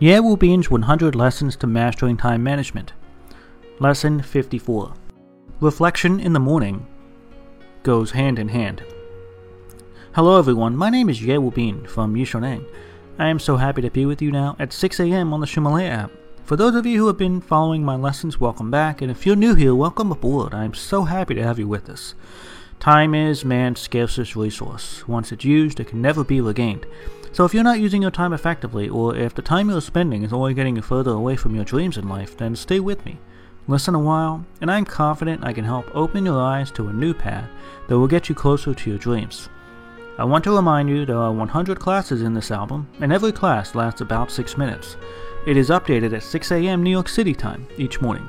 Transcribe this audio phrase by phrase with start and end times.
[0.00, 2.92] Ye Bin's 100 Lessons to Mastering Time Management.
[3.80, 4.94] Lesson 54.
[5.58, 6.86] Reflection in the morning
[7.82, 8.84] goes hand in hand.
[10.14, 12.64] Hello everyone, my name is Ye Bin from Yishuneng.
[13.18, 15.32] I am so happy to be with you now at 6 a.m.
[15.32, 16.12] on the Ximalaya app.
[16.44, 19.34] For those of you who have been following my lessons, welcome back, and if you're
[19.34, 20.54] new here, welcome aboard.
[20.54, 22.14] I am so happy to have you with us.
[22.78, 25.08] Time is man's scarcest resource.
[25.08, 26.86] Once it's used, it can never be regained.
[27.32, 30.32] So if you're not using your time effectively, or if the time you're spending is
[30.32, 33.18] only getting you further away from your dreams in life, then stay with me.
[33.66, 37.12] Listen a while, and I'm confident I can help open your eyes to a new
[37.12, 37.48] path
[37.86, 39.48] that will get you closer to your dreams.
[40.18, 43.74] I want to remind you there are 100 classes in this album, and every class
[43.74, 44.96] lasts about 6 minutes.
[45.46, 46.82] It is updated at 6 a.m.
[46.82, 48.28] New York City time each morning.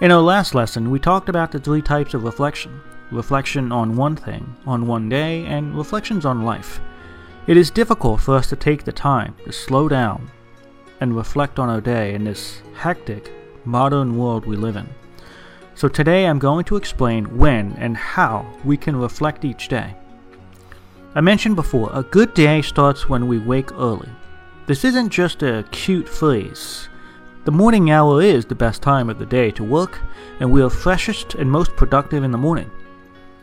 [0.00, 4.14] In our last lesson, we talked about the three types of reflection reflection on one
[4.16, 6.80] thing, on one day, and reflections on life.
[7.48, 10.30] It is difficult for us to take the time to slow down
[11.00, 13.32] and reflect on our day in this hectic,
[13.64, 14.86] modern world we live in.
[15.74, 19.94] So today I'm going to explain when and how we can reflect each day.
[21.14, 24.10] I mentioned before, a good day starts when we wake early.
[24.66, 26.90] This isn't just a cute phrase.
[27.46, 29.98] The morning hour is the best time of the day to work,
[30.40, 32.70] and we are freshest and most productive in the morning.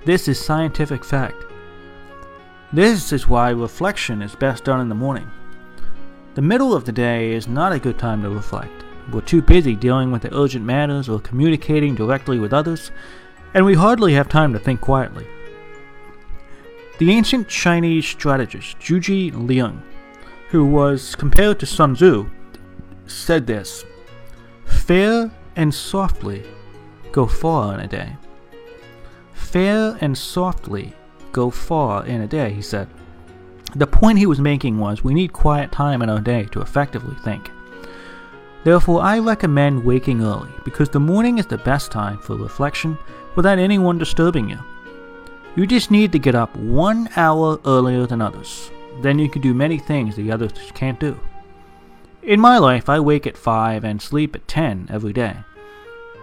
[0.05, 1.43] This is scientific fact.
[2.75, 5.31] This is why reflection is best done in the morning.
[6.33, 8.83] The middle of the day is not a good time to reflect.
[9.13, 12.91] We're too busy dealing with the urgent matters or communicating directly with others,
[13.53, 15.25] and we hardly have time to think quietly.
[16.97, 19.81] The ancient Chinese strategist Zhuge Liang,
[20.49, 22.29] who was compared to Sun Tzu,
[23.07, 23.85] said this
[24.65, 26.43] Fair and softly
[27.13, 28.17] go far in a day.
[29.31, 30.93] Fair and softly
[31.35, 32.87] go far in a day, he said.
[33.75, 37.15] The point he was making was we need quiet time in our day to effectively
[37.25, 37.51] think.
[38.63, 42.97] Therefore, I recommend waking early because the morning is the best time for reflection
[43.35, 44.59] without anyone disturbing you.
[45.57, 48.71] You just need to get up one hour earlier than others.
[49.01, 51.19] Then you can do many things the others can't do.
[52.23, 55.35] In my life, I wake at 5 and sleep at 10 every day.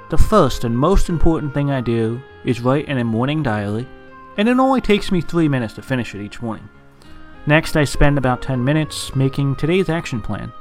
[0.09, 3.87] The first and most important thing I do is write in a morning diary,
[4.37, 6.69] and it only takes me 3 minutes to finish it each morning.
[7.47, 10.53] Next, I spend about 10 minutes making today's action plan.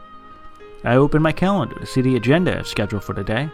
[0.83, 3.51] I open my calendar to see the agenda I've scheduled for the day.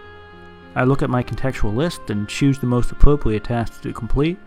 [0.75, 4.37] I look at my contextual list and choose the most appropriate tasks to complete.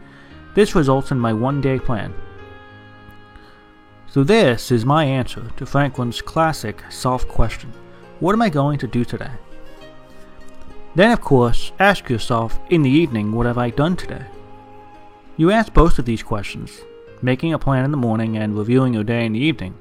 [0.54, 2.14] This results in my one day plan.
[4.06, 7.72] So, this is my answer to Franklin's classic self question
[8.18, 9.30] What am I going to do today?
[10.94, 14.24] Then, of course, ask yourself in the evening, What have I done today?
[15.40, 16.82] You ask both of these questions,
[17.22, 19.74] making a plan in the morning and reviewing your day in the evening.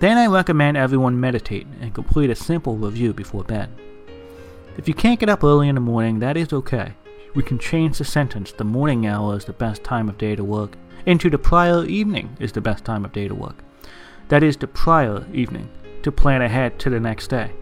[0.00, 3.70] Then I recommend everyone meditate and complete a simple review before bed.
[4.76, 6.94] If you can't get up early in the morning, that is okay.
[7.36, 10.42] We can change the sentence, the morning hour is the best time of day to
[10.42, 13.62] work, into the prior evening is the best time of day to work.
[14.26, 15.70] That is the prior evening,
[16.02, 17.52] to plan ahead to the next day.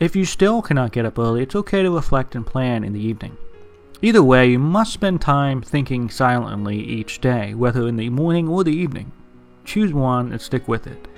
[0.00, 3.06] If you still cannot get up early, it's okay to reflect and plan in the
[3.06, 3.36] evening.
[4.00, 8.62] Either way, you must spend time thinking silently each day, whether in the morning or
[8.62, 9.10] the evening.
[9.64, 11.08] Choose one and stick with it.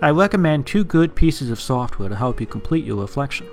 [0.00, 3.46] I recommend two good pieces of software to help you complete your reflection.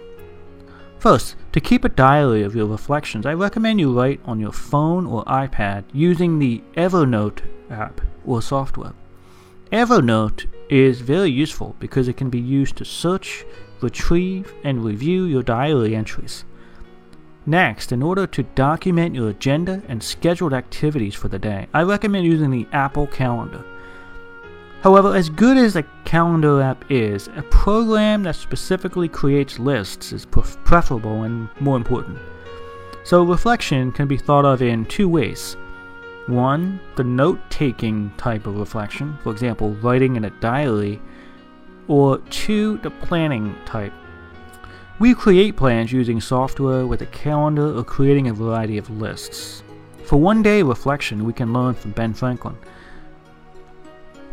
[0.98, 5.06] First, to keep a diary of your reflections, I recommend you write on your phone
[5.06, 8.94] or iPad using the Evernote app or software.
[9.74, 13.46] Evernote is very useful because it can be used to search,
[13.82, 16.46] retrieve, and review your diary entries.
[17.50, 22.26] Next, in order to document your agenda and scheduled activities for the day, I recommend
[22.26, 23.64] using the Apple Calendar.
[24.82, 30.26] However, as good as a calendar app is, a program that specifically creates lists is
[30.26, 32.20] preferable and more important.
[33.06, 35.56] So, reflection can be thought of in two ways.
[36.26, 41.02] One, the note taking type of reflection, for example, writing in a diary,
[41.88, 43.94] or two, the planning type.
[45.00, 49.62] We create plans using software with a calendar or creating a variety of lists.
[50.06, 52.58] For one day reflection, we can learn from Ben Franklin.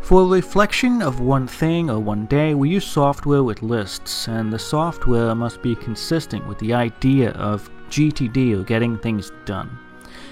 [0.01, 4.51] For a reflection of one thing or one day, we use software with lists, and
[4.51, 9.77] the software must be consistent with the idea of GTD or getting things done.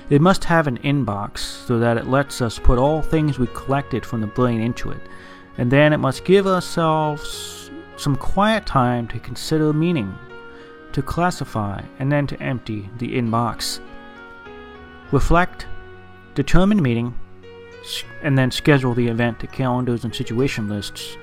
[0.10, 4.04] It must have an inbox so that it lets us put all things we collected
[4.04, 5.02] from the brain into it,
[5.60, 7.63] and then it must give ourselves
[7.98, 10.14] some quiet time to consider meaning,
[10.92, 13.80] to classify, and then to empty the inbox.
[15.12, 15.68] Reflect,
[16.36, 17.14] determine meaning,
[18.22, 21.18] and then schedule the event to calendars and situation lists.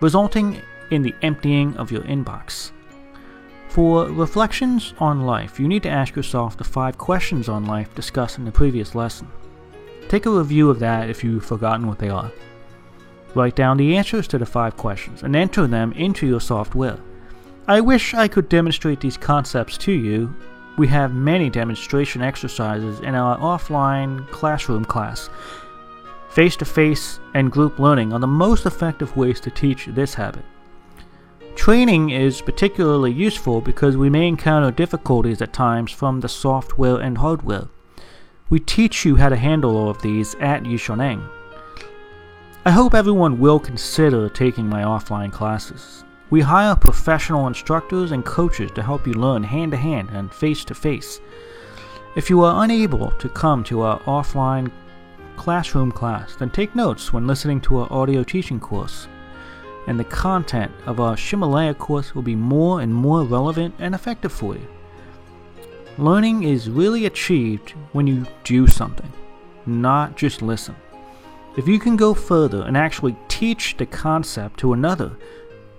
[0.00, 0.60] resulting
[0.90, 2.70] in the emptying of your inbox.
[3.68, 8.38] For reflections on life, you need to ask yourself the five questions on life discussed
[8.38, 9.28] in the previous lesson.
[10.08, 12.32] Take a review of that if you've forgotten what they are.
[13.34, 16.98] Write down the answers to the five questions and enter them into your software.
[17.66, 20.34] I wish I could demonstrate these concepts to you.
[20.78, 25.28] We have many demonstration exercises in our offline classroom class.
[26.30, 30.44] Face to face and group learning are the most effective ways to teach this habit.
[31.56, 37.18] Training is particularly useful because we may encounter difficulties at times from the software and
[37.18, 37.68] hardware.
[38.48, 41.28] We teach you how to handle all of these at Yishoneng.
[42.68, 46.04] I hope everyone will consider taking my offline classes.
[46.28, 50.66] We hire professional instructors and coaches to help you learn hand to hand and face
[50.66, 51.22] to face.
[52.14, 54.70] If you are unable to come to our offline
[55.36, 59.08] classroom class, then take notes when listening to our audio teaching course
[59.86, 64.30] and the content of our Ximalaya course will be more and more relevant and effective
[64.30, 64.68] for you.
[65.96, 69.10] Learning is really achieved when you do something,
[69.64, 70.76] not just listen.
[71.58, 75.16] If you can go further and actually teach the concept to another,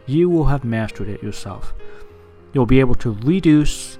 [0.08, 1.74] you will have mastered it yourself.
[2.52, 3.98] You'll be able to reduce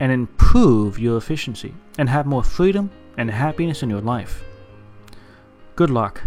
[0.00, 4.42] and improve your efficiency and have more freedom and happiness in your life.
[5.76, 6.22] Good luck.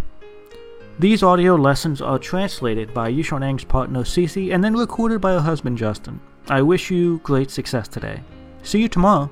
[1.00, 5.80] These audio lessons are translated by Yishoneng's partner Cece and then recorded by her husband
[5.80, 6.22] Justin.
[6.48, 8.22] I wish you great success today.
[8.62, 9.32] See you tomorrow.